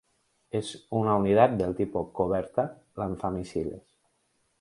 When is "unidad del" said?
1.15-1.75